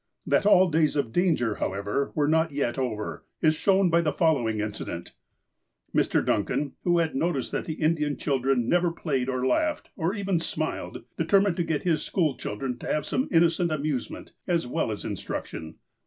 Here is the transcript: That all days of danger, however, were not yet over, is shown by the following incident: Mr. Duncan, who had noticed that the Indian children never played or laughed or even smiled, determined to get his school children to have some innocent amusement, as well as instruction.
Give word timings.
That 0.25 0.47
all 0.47 0.67
days 0.71 0.95
of 0.95 1.11
danger, 1.13 1.57
however, 1.57 2.11
were 2.15 2.27
not 2.27 2.51
yet 2.51 2.79
over, 2.79 3.23
is 3.39 3.53
shown 3.53 3.91
by 3.91 4.01
the 4.01 4.11
following 4.11 4.59
incident: 4.59 5.13
Mr. 5.93 6.25
Duncan, 6.25 6.71
who 6.83 6.97
had 6.97 7.13
noticed 7.13 7.51
that 7.51 7.65
the 7.65 7.75
Indian 7.75 8.17
children 8.17 8.67
never 8.67 8.89
played 8.91 9.29
or 9.29 9.45
laughed 9.45 9.91
or 9.95 10.15
even 10.15 10.39
smiled, 10.39 11.03
determined 11.19 11.57
to 11.57 11.63
get 11.63 11.83
his 11.83 12.01
school 12.01 12.35
children 12.35 12.79
to 12.79 12.91
have 12.91 13.05
some 13.05 13.27
innocent 13.29 13.71
amusement, 13.71 14.31
as 14.47 14.65
well 14.65 14.89
as 14.89 15.05
instruction. 15.05 15.75